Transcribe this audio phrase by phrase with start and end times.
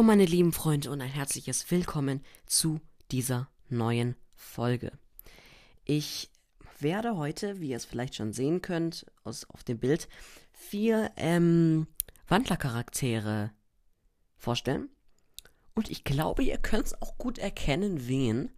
[0.00, 2.80] Hallo meine lieben Freunde und ein herzliches Willkommen zu
[3.10, 4.92] dieser neuen Folge.
[5.84, 6.30] Ich
[6.78, 10.08] werde heute, wie ihr es vielleicht schon sehen könnt, aus, auf dem Bild,
[10.54, 11.86] vier ähm,
[12.28, 13.50] Wandlercharaktere
[14.38, 14.88] vorstellen.
[15.74, 18.52] Und ich glaube, ihr könnt es auch gut erkennen, wen.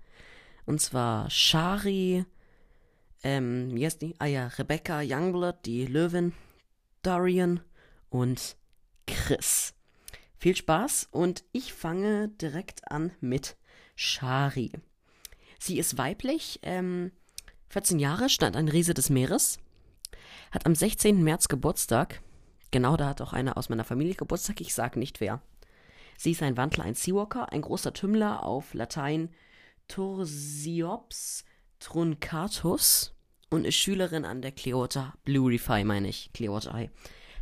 [0.65, 2.25] Und zwar Shari,
[3.25, 4.15] ähm, wie heißt die?
[4.21, 6.35] Ah ja, Rebecca Youngblood, die Löwin,
[7.03, 7.59] Dorian
[8.11, 8.57] und
[9.09, 9.75] Chris.
[10.43, 13.57] Viel Spaß und ich fange direkt an mit
[13.95, 14.73] Shari.
[15.61, 17.13] Sie ist weiblich, ähm,
[17.69, 19.61] 14 Jahre, stand ein Riese des Meeres,
[20.51, 21.23] hat am 16.
[21.23, 22.23] März Geburtstag.
[22.73, 25.41] Genau, da hat auch einer aus meiner Familie Geburtstag, ich sag nicht wer.
[26.19, 29.31] Sie ist ein Wandler, ein Seawalker, ein großer Tümmler auf Latein
[29.87, 31.45] Tursiops
[31.79, 33.15] truncatus
[33.49, 36.89] und ist Schülerin an der Clearwater Blue Refi, meine ich, Clearwater.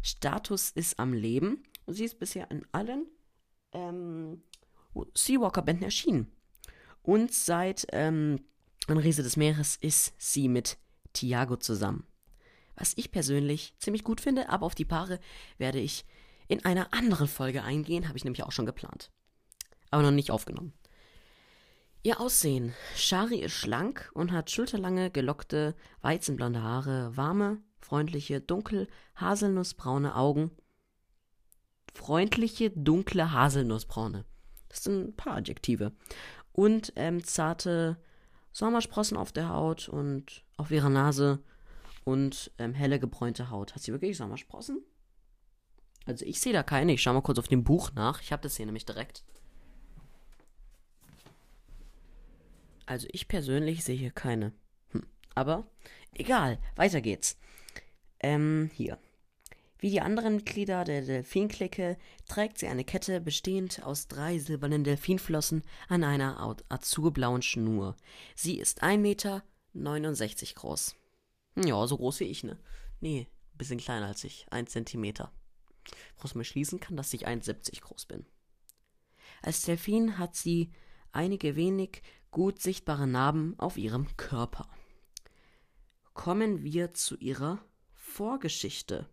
[0.02, 3.06] Status ist am Leben sie ist bisher in allen
[3.72, 4.42] ähm,
[5.14, 6.30] Seawalker-Bänden erschienen.
[7.02, 8.40] Und seit ähm,
[8.88, 10.78] Riese des Meeres ist sie mit
[11.12, 12.06] Tiago zusammen.
[12.76, 15.20] Was ich persönlich ziemlich gut finde, aber auf die Paare
[15.58, 16.04] werde ich
[16.48, 19.10] in einer anderen Folge eingehen, habe ich nämlich auch schon geplant.
[19.90, 20.72] Aber noch nicht aufgenommen.
[22.02, 22.74] Ihr Aussehen.
[22.96, 30.50] Shari ist schlank und hat schulterlange, gelockte, weizenblonde Haare, warme, freundliche, dunkel, haselnussbraune Augen.
[31.94, 34.24] Freundliche, dunkle, haselnussbraune.
[34.68, 35.92] Das sind ein paar Adjektive.
[36.52, 37.96] Und ähm, zarte
[38.52, 41.42] Sommersprossen auf der Haut und auf ihrer Nase
[42.04, 43.74] und ähm, helle gebräunte Haut.
[43.74, 44.82] Hat sie wirklich Sommersprossen?
[46.06, 46.92] Also ich sehe da keine.
[46.92, 48.20] Ich schaue mal kurz auf dem Buch nach.
[48.22, 49.24] Ich habe das hier nämlich direkt.
[52.86, 54.52] Also ich persönlich sehe hier keine.
[54.90, 55.06] Hm.
[55.34, 55.66] Aber
[56.14, 57.38] egal, weiter geht's.
[58.18, 58.98] Ähm, hier.
[59.80, 61.96] Wie die anderen Mitglieder der Delfinklicke
[62.28, 67.96] trägt sie eine Kette bestehend aus drei silbernen Delfinflossen an einer azurblauen Schnur.
[68.34, 69.42] Sie ist 1,69 Meter
[70.54, 70.96] groß.
[71.64, 72.58] Ja, so groß wie ich, ne?
[73.00, 74.46] Nee, bisschen kleiner als ich.
[74.50, 75.32] 1 Zentimeter.
[76.16, 78.26] Woraus man schließen kann, dass ich 1,70 groß bin.
[79.40, 80.70] Als Delfin hat sie
[81.10, 84.68] einige wenig gut sichtbare Narben auf ihrem Körper.
[86.12, 87.64] Kommen wir zu ihrer
[87.94, 89.08] Vorgeschichte.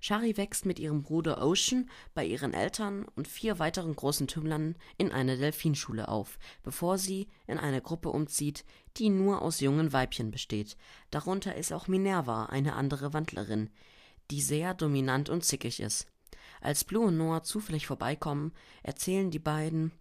[0.00, 5.10] Shari wächst mit ihrem Bruder Ocean bei ihren Eltern und vier weiteren großen Tümmlern in
[5.10, 8.64] einer Delfinschule auf, bevor sie in eine Gruppe umzieht,
[8.96, 10.76] die nur aus jungen Weibchen besteht.
[11.10, 13.70] Darunter ist auch Minerva, eine andere Wandlerin,
[14.30, 16.06] die sehr dominant und zickig ist.
[16.60, 19.92] Als Blue und Noah zufällig vorbeikommen, erzählen die beiden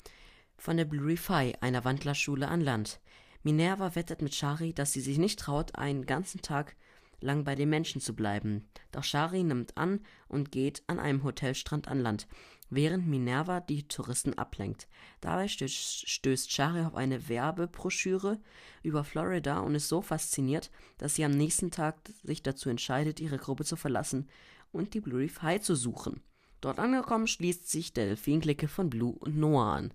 [0.58, 3.00] von der Blue Refi, einer Wandlerschule an Land.
[3.44, 6.76] Minerva wettet mit Shari, dass sie sich nicht traut, einen ganzen Tag
[7.20, 8.68] lang bei den Menschen zu bleiben.
[8.92, 12.28] Doch Shari nimmt an und geht an einem Hotelstrand an Land,
[12.70, 14.88] während Minerva die Touristen ablenkt.
[15.22, 18.40] Dabei stößt, stößt Shari auf eine Werbebroschüre
[18.84, 23.38] über Florida und ist so fasziniert, dass sie am nächsten Tag sich dazu entscheidet, ihre
[23.38, 24.30] Gruppe zu verlassen
[24.72, 26.22] und die Blue Reef High zu suchen.
[26.62, 29.94] Dort angekommen schließt sich der Delfinklicke von Blue und Noah an.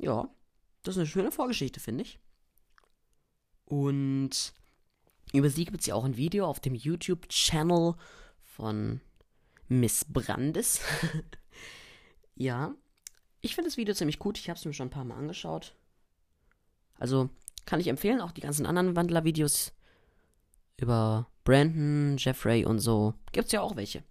[0.00, 0.28] Ja,
[0.82, 2.20] das ist eine schöne Vorgeschichte, finde ich.
[3.64, 4.54] Und
[5.32, 7.94] über sie gibt es ja auch ein Video auf dem YouTube-Channel
[8.42, 9.00] von
[9.68, 10.80] Miss Brandes.
[12.34, 12.74] ja,
[13.40, 14.38] ich finde das Video ziemlich gut.
[14.38, 15.74] Ich habe es mir schon ein paar Mal angeschaut.
[16.98, 17.30] Also
[17.64, 19.72] kann ich empfehlen, auch die ganzen anderen Wandler-Videos
[20.78, 23.14] über Brandon, Jeffrey und so.
[23.32, 24.02] Gibt es ja auch welche.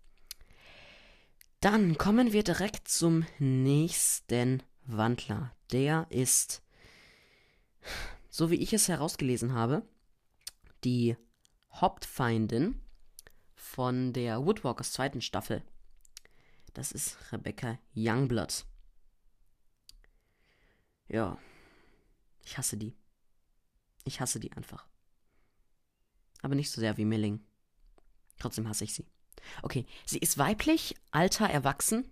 [1.61, 5.51] Dann kommen wir direkt zum nächsten Wandler.
[5.71, 6.61] Der ist,
[8.29, 9.81] so wie ich es herausgelesen habe,
[10.85, 11.17] die
[11.73, 12.79] Hauptfeindin
[13.55, 15.63] von der Woodwalkers zweiten Staffel.
[16.73, 18.65] Das ist Rebecca Youngblood.
[21.07, 21.37] Ja,
[22.43, 22.95] ich hasse die.
[24.03, 24.87] Ich hasse die einfach.
[26.41, 27.43] Aber nicht so sehr wie Milling.
[28.37, 29.07] Trotzdem hasse ich sie.
[29.61, 32.09] Okay, sie ist weiblich, alter, erwachsen.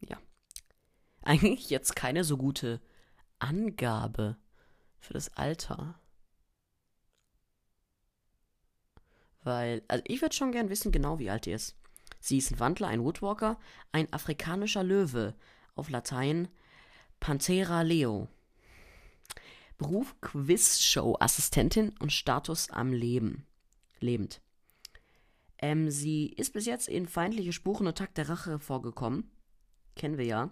[0.00, 0.20] Ja.
[1.22, 2.80] Eigentlich jetzt keine so gute
[3.38, 4.36] Angabe
[4.98, 5.98] für das Alter.
[9.46, 11.76] Weil, also ich würde schon gern wissen, genau wie alt die ist.
[12.18, 13.60] Sie ist ein Wandler, ein Woodwalker,
[13.92, 15.36] ein afrikanischer Löwe.
[15.76, 16.48] Auf Latein
[17.20, 18.26] Panthera leo.
[19.78, 23.46] Beruf Quizshow-Assistentin und Status am Leben.
[24.00, 24.40] Lebend.
[25.58, 29.30] Ähm, sie ist bis jetzt in feindliche Spuren und Takt der Rache vorgekommen.
[29.94, 30.50] Kennen wir ja.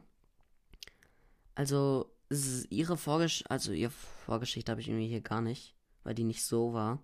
[1.56, 2.14] Also,
[2.70, 5.74] ihre Vorgesch also ihre Vorgeschichte habe ich irgendwie hier gar nicht,
[6.04, 7.02] weil die nicht so war.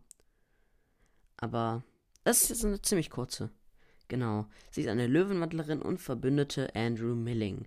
[1.40, 1.82] Aber
[2.24, 3.50] das ist jetzt eine ziemlich kurze.
[4.08, 4.46] Genau.
[4.70, 7.66] Sie ist eine Löwenwandlerin und Verbündete Andrew Milling.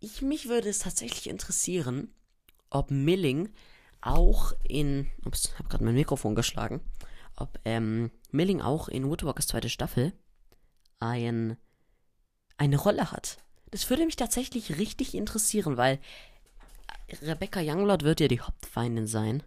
[0.00, 2.14] Ich, mich würde es tatsächlich interessieren,
[2.70, 3.50] ob Milling
[4.00, 5.10] auch in.
[5.24, 6.80] Ups, ich habe gerade mein Mikrofon geschlagen.
[7.36, 10.12] Ob ähm, Milling auch in Woodwalkers zweite Staffel
[11.00, 11.56] ein,
[12.56, 13.38] eine Rolle hat.
[13.70, 15.98] Das würde mich tatsächlich richtig interessieren, weil
[17.22, 19.42] Rebecca Younglord wird ja die Hauptfeindin sein.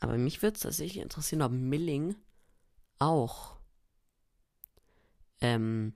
[0.00, 2.16] Aber mich würde es tatsächlich interessieren, ob Milling
[2.98, 3.56] auch
[5.40, 5.94] ähm,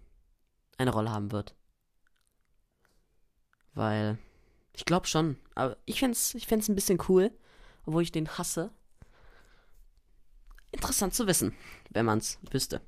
[0.78, 1.54] eine Rolle haben wird.
[3.75, 4.19] Weil,
[4.72, 5.37] ich glaube schon.
[5.54, 7.31] Aber ich fände es ich ein bisschen cool,
[7.84, 8.70] obwohl ich den hasse.
[10.72, 11.54] Interessant zu wissen,
[11.90, 12.81] wenn man es wüsste.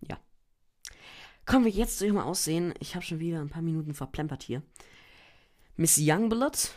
[0.00, 0.18] Ja.
[1.46, 2.74] Kommen wir jetzt zu ihrem Aussehen.
[2.80, 4.62] Ich habe schon wieder ein paar Minuten verplempert hier.
[5.76, 6.70] Miss Youngblood.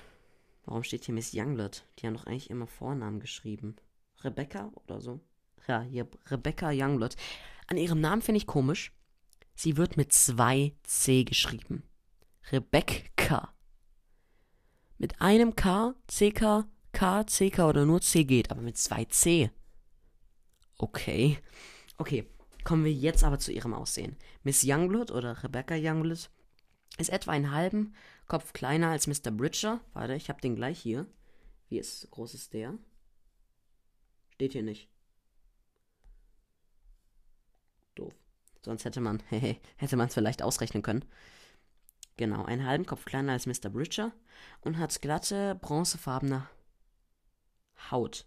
[0.65, 1.85] Warum steht hier Miss Youngblood?
[1.99, 3.75] Die haben doch eigentlich immer Vornamen geschrieben.
[4.23, 5.19] Rebecca oder so.
[5.67, 7.15] Ja, hier Rebecca Youngblood.
[7.67, 8.93] An ihrem Namen finde ich komisch.
[9.53, 11.83] Sie wird mit zwei C geschrieben.
[12.51, 13.53] Rebecca.
[14.97, 19.51] Mit einem K, CK, K, CK oder nur C geht, aber mit zwei C.
[20.77, 21.37] Okay.
[21.97, 22.25] Okay,
[22.63, 24.15] kommen wir jetzt aber zu ihrem Aussehen.
[24.43, 26.29] Miss Youngblood oder Rebecca Youngblood
[26.97, 27.93] ist etwa einen halben
[28.27, 29.31] Kopf kleiner als Mr.
[29.31, 29.81] Bridger.
[29.93, 31.05] Warte, ich habe den gleich hier.
[31.69, 32.77] Wie ist, groß ist der?
[34.29, 34.89] Steht hier nicht.
[37.97, 38.13] Doof.
[38.63, 41.05] Sonst hätte man, hätte man es vielleicht ausrechnen können.
[42.17, 43.69] Genau, einen halben Kopf kleiner als Mr.
[43.69, 44.11] Bridger
[44.61, 46.49] und hat glatte, bronzefarbene
[47.91, 48.25] Haut.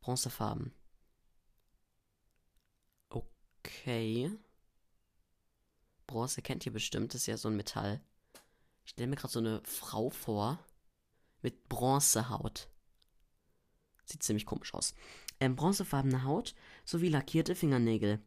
[0.00, 0.72] Bronzefarben.
[3.10, 4.30] Okay.
[6.06, 8.00] Bronze kennt ihr bestimmt, das ist ja so ein Metall.
[8.84, 10.58] Ich stelle mir gerade so eine Frau vor
[11.42, 12.68] mit Bronzehaut.
[14.04, 14.94] Sieht ziemlich komisch aus.
[15.38, 16.54] Ähm, bronzefarbene Haut
[16.90, 18.20] sowie lackierte Fingernägel.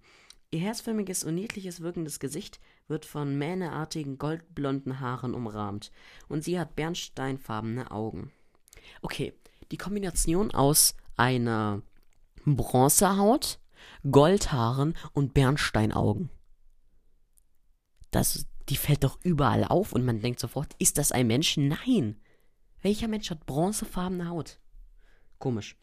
[0.52, 5.92] Ihr herzförmiges und niedliches wirkendes Gesicht wird von mähneartigen goldblonden Haaren umrahmt
[6.30, 8.32] und sie hat bernsteinfarbene Augen.
[9.02, 9.34] Okay,
[9.72, 11.82] die Kombination aus einer
[12.46, 13.60] Bronzehaut,
[14.10, 16.30] Goldhaaren und Bernsteinaugen.
[18.12, 21.58] Das, die fällt doch überall auf und man denkt sofort, ist das ein Mensch?
[21.58, 22.22] Nein.
[22.82, 24.60] Welcher Mensch hat bronzefarbene Haut?
[25.40, 25.76] Komisch.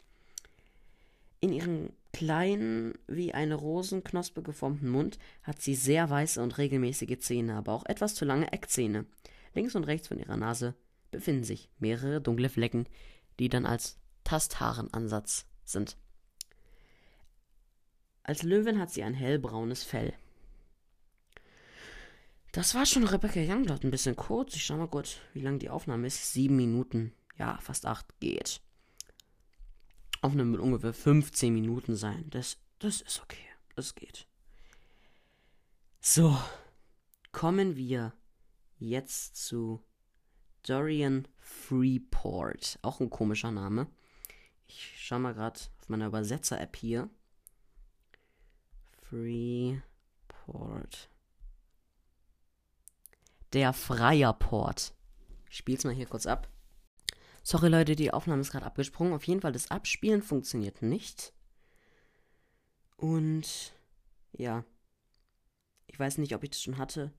[1.41, 7.55] In ihrem kleinen, wie eine Rosenknospe geformten Mund hat sie sehr weiße und regelmäßige Zähne,
[7.55, 9.05] aber auch etwas zu lange Eckzähne.
[9.53, 10.75] Links und rechts von ihrer Nase
[11.11, 12.87] befinden sich mehrere dunkle Flecken,
[13.39, 15.97] die dann als Tasthaarenansatz sind.
[18.23, 20.13] Als Löwin hat sie ein hellbraunes Fell.
[22.51, 24.55] Das war schon Rebecca Youngblood ein bisschen kurz.
[24.55, 26.33] Ich schau mal kurz, wie lang die Aufnahme ist.
[26.33, 27.13] Sieben Minuten.
[27.37, 28.61] Ja, fast acht geht.
[30.21, 32.29] Aufnahme mit ungefähr 15 Minuten sein.
[32.29, 33.43] Das, das ist okay.
[33.75, 34.27] Das geht.
[35.99, 36.37] So.
[37.31, 38.13] Kommen wir
[38.77, 39.81] jetzt zu
[40.63, 42.77] Dorian Freeport.
[42.81, 43.87] Auch ein komischer Name.
[44.67, 47.09] Ich schau mal gerade auf meiner Übersetzer-App hier.
[49.09, 49.81] Freeport.
[53.53, 54.93] Der Freierport.
[55.49, 56.47] Ich spiel's mal hier kurz ab.
[57.43, 59.13] Sorry Leute, die Aufnahme ist gerade abgesprungen.
[59.13, 61.33] Auf jeden Fall, das Abspielen funktioniert nicht.
[62.97, 63.73] Und
[64.31, 64.63] ja.
[65.87, 67.11] Ich weiß nicht, ob ich das schon hatte.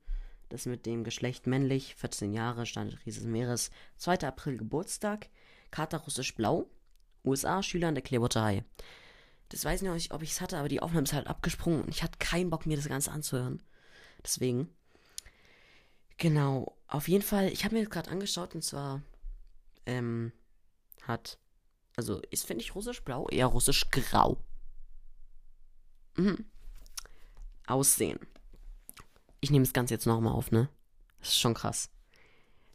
[0.49, 4.21] Das mit dem Geschlecht männlich, 14 Jahre, Stand Rieses Meeres, 2.
[4.21, 5.29] April Geburtstag,
[5.71, 6.71] Kater Russisch Blau,
[7.25, 8.65] USA, Schüler an der Clearwater High.
[9.49, 11.89] Das weiß ich nicht, ob ich es hatte, aber die Aufnahme ist halt abgesprungen und
[11.89, 13.63] ich hatte keinen Bock, mir das Ganze anzuhören.
[14.25, 14.69] Deswegen.
[16.17, 19.03] Genau, auf jeden Fall, ich habe mir gerade angeschaut und zwar
[19.87, 20.33] ähm,
[21.03, 21.39] hat,
[21.97, 24.39] also ist, finde ich, russisch-blau eher russisch-grau.
[26.17, 26.45] Mhm.
[27.67, 28.19] Aussehen.
[29.41, 30.69] Ich nehme das Ganze jetzt nochmal auf, ne?
[31.21, 31.91] Das ist schon krass.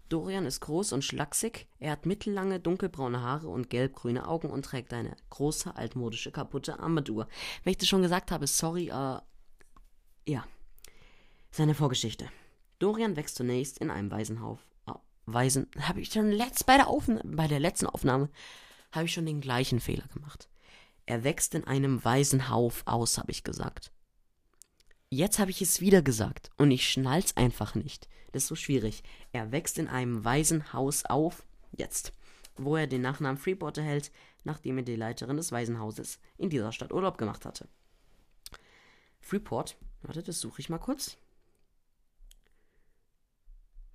[0.10, 1.68] Dorian ist groß und schlaksig.
[1.80, 7.28] Er hat mittellange, dunkelbraune Haare und gelb-grüne Augen und trägt eine große, altmodische, kaputte Armbanduhr.
[7.64, 9.20] Wenn ich das schon gesagt habe, sorry, äh,
[10.28, 10.48] ja.
[11.52, 12.30] Seine Vorgeschichte.
[12.80, 14.60] Dorian wächst zunächst in einem Waisenhaus
[15.28, 15.68] Weisen.
[15.80, 16.88] Habe ich schon letzt, bei, der
[17.24, 18.30] bei der letzten Aufnahme
[18.92, 20.50] habe ich schon den gleichen Fehler gemacht.
[21.06, 23.92] Er wächst in einem Waisenhauf aus, habe ich gesagt.
[25.10, 28.10] Jetzt habe ich es wieder gesagt und ich schnall's einfach nicht.
[28.32, 29.04] Das ist so schwierig.
[29.32, 32.14] Er wächst in einem Waisenhaus auf, jetzt,
[32.56, 34.12] wo er den Nachnamen Freeport erhält,
[34.44, 37.68] nachdem er die Leiterin des Waisenhauses in dieser Stadt Urlaub gemacht hatte.
[39.22, 41.18] Freeport, warte, das suche ich mal kurz.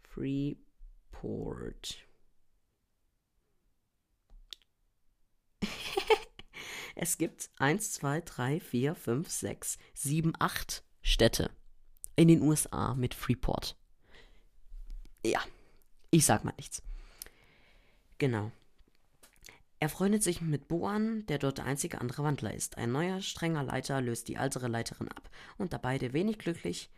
[0.02, 0.72] Freeport.
[1.23, 2.05] Port.
[6.97, 11.50] es gibt 1, 2, 3, 4, 5, 6, 7, 8 Städte
[12.17, 13.76] in den USA mit Freeport.
[15.25, 15.41] Ja,
[16.11, 16.83] ich sag mal nichts.
[18.19, 18.50] Genau.
[19.79, 22.79] Er freundet sich mit Bo an, der dort der einzige andere Wandler ist.
[22.79, 25.31] Ein neuer, strenger Leiter löst die ältere Leiterin ab.
[25.57, 26.91] Und da beide wenig glücklich,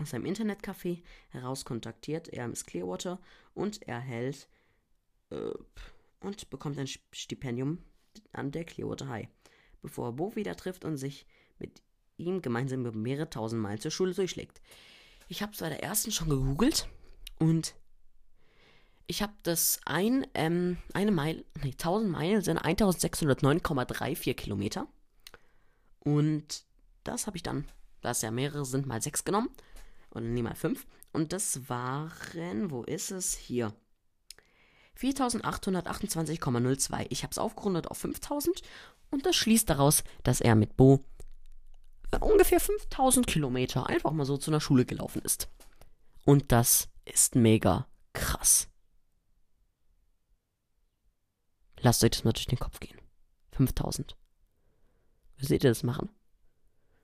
[0.00, 3.20] Aus seinem Internetcafé heraus kontaktiert er Miss Clearwater
[3.54, 4.48] und erhält
[5.30, 5.52] äh,
[6.20, 7.78] und bekommt ein Stipendium
[8.32, 9.28] an der Clearwater High,
[9.82, 11.26] bevor er Bo wieder trifft und sich
[11.58, 11.82] mit
[12.16, 14.60] ihm gemeinsam über mehrere tausend Meilen zur Schule durchschlägt.
[15.28, 16.88] Ich habe es bei der ersten schon gegoogelt
[17.38, 17.74] und
[19.06, 24.86] ich habe das ein, ähm, eine Meile, nee, 1000 Meilen sind 1609,34 Kilometer.
[26.00, 26.64] Und
[27.04, 27.66] das habe ich dann,
[28.00, 29.50] da es ja mehrere sind, mal 6 genommen.
[30.10, 30.86] Oder nee, mal 5.
[31.12, 33.34] Und das waren, wo ist es?
[33.34, 33.74] Hier.
[34.98, 37.06] 4828,02.
[37.10, 38.62] Ich habe es aufgerundet auf 5000
[39.10, 41.04] und das schließt daraus, dass er mit Bo
[42.20, 45.48] ungefähr 5000 Kilometer einfach mal so zu einer Schule gelaufen ist.
[46.24, 48.68] Und das ist mega krass.
[51.80, 52.98] Lasst euch das mal durch den Kopf gehen.
[53.52, 54.16] 5000.
[55.36, 56.08] Wie seht ihr das machen?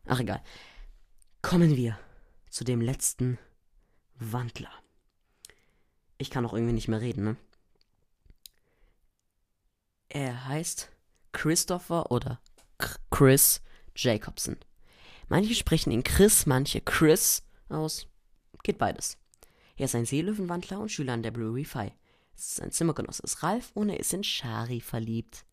[0.07, 0.43] Ach egal.
[1.43, 1.99] Kommen wir
[2.51, 3.39] zu dem letzten
[4.15, 4.73] Wandler.
[6.17, 7.37] Ich kann auch irgendwie nicht mehr reden, ne?
[10.09, 10.91] Er heißt
[11.33, 12.41] Christopher oder
[13.11, 13.61] Chris
[13.95, 14.57] Jacobson.
[15.29, 18.07] Manche sprechen ihn Chris, manche Chris aus.
[18.63, 19.19] Geht beides.
[19.77, 21.93] Er ist ein Seelöwenwandler und Schüler an der Brewery Phi.
[22.35, 25.45] Sein Zimmergenosse ist Ralf und er ist in Shari verliebt.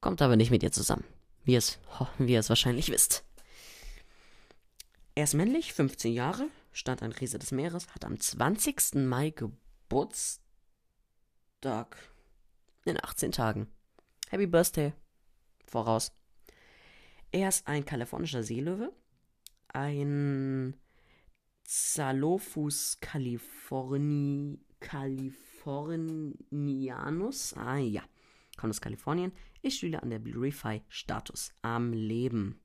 [0.00, 1.04] Kommt aber nicht mit ihr zusammen,
[1.44, 1.78] wie es,
[2.18, 3.24] wie ihr es wahrscheinlich wisst.
[5.14, 8.94] Er ist männlich, 15 Jahre, stand an Krise des Meeres, hat am 20.
[9.06, 10.40] Mai Geburtstag.
[12.84, 13.68] In 18 Tagen.
[14.28, 14.92] Happy Birthday.
[15.66, 16.12] Voraus.
[17.34, 18.94] Er ist ein kalifornischer Seelöwe,
[19.66, 20.80] ein
[21.64, 28.04] Zalophus californi, californianus, ah ja,
[28.56, 32.60] kommt aus Kalifornien, ist Schüler an der Blurify Status am Leben.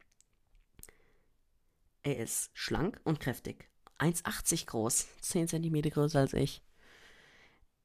[2.04, 6.64] Er ist schlank und kräftig, 1,80 groß, 10 cm größer als ich.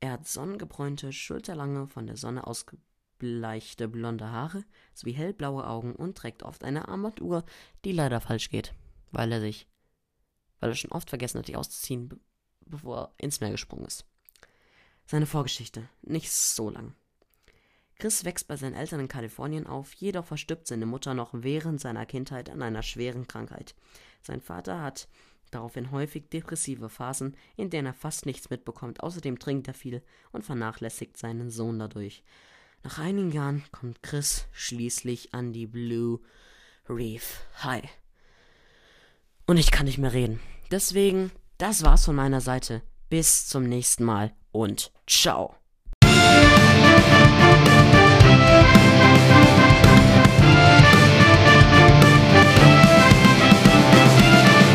[0.00, 6.16] Er hat sonnengebräunte, schulterlange, von der Sonne ausgebildete leichte blonde Haare sowie hellblaue Augen und
[6.16, 7.44] trägt oft eine Armbanduhr,
[7.84, 8.74] die leider falsch geht,
[9.12, 9.66] weil er sich,
[10.60, 12.20] weil er schon oft vergessen hat, die auszuziehen,
[12.66, 14.06] bevor er ins Meer gesprungen ist.
[15.06, 16.94] Seine Vorgeschichte, nicht so lang.
[17.98, 22.06] Chris wächst bei seinen Eltern in Kalifornien auf, jedoch verstirbt seine Mutter noch während seiner
[22.06, 23.74] Kindheit an einer schweren Krankheit.
[24.20, 25.08] Sein Vater hat
[25.50, 30.02] daraufhin häufig depressive Phasen, in denen er fast nichts mitbekommt, außerdem trinkt er viel
[30.32, 32.24] und vernachlässigt seinen Sohn dadurch.
[32.84, 36.20] Nach einigen Jahren kommt Chris schließlich an die Blue
[36.86, 37.88] Reef High.
[39.46, 40.38] Und ich kann nicht mehr reden.
[40.70, 42.82] Deswegen, das war's von meiner Seite.
[43.08, 45.56] Bis zum nächsten Mal und ciao.